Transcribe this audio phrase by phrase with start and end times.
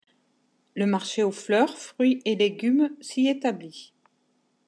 [0.73, 3.93] Le marché aux fleurs, fruits et légumes s'y établit.